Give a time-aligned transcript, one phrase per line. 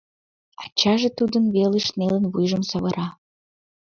[0.63, 3.07] Ачаже тудын велыш нелын вуйжым савыра.